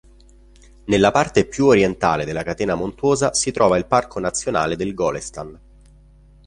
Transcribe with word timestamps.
Nella 0.85 1.11
parte 1.11 1.45
più 1.45 1.67
orientale 1.67 2.25
della 2.25 2.41
catena 2.41 2.73
montuosa 2.73 3.35
si 3.35 3.51
trova 3.51 3.77
il 3.77 3.85
parco 3.85 4.19
nazionale 4.19 4.75
del 4.75 4.95
Golestan. 4.95 5.59